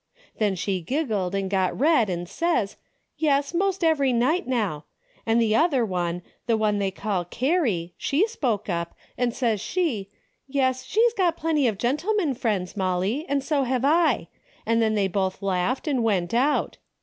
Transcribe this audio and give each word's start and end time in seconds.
Then 0.39 0.55
she 0.55 0.81
giggled 0.81 1.35
an' 1.35 1.47
got 1.47 1.77
red 1.79 2.09
an' 2.09 2.25
says,' 2.25 2.75
Yes, 3.19 3.53
most 3.53 3.83
every 3.83 4.11
night 4.11 4.47
now,' 4.47 4.85
an' 5.27 5.37
the 5.37 5.55
other 5.55 5.85
one, 5.85 6.23
the 6.47 6.57
one 6.57 6.79
they 6.79 6.89
call 6.89 7.23
Carrie, 7.23 7.93
she 7.99 8.25
spoke 8.27 8.67
up, 8.67 8.95
and 9.15 9.31
says 9.31 9.61
she, 9.61 10.09
'Yes, 10.47 10.83
she's 10.85 11.13
got 11.13 11.37
plenty 11.37 11.67
of 11.67 11.77
gentlemen 11.77 12.33
friends, 12.33 12.75
Molly, 12.75 13.27
an' 13.29 13.41
so 13.41 13.61
have 13.61 13.85
I,' 13.85 14.27
an' 14.65 14.79
then 14.79 14.95
they 14.95 15.07
both 15.07 15.43
laughed 15.43 15.87
and 15.87 16.03
went 16.03 16.33
out. 16.33 16.79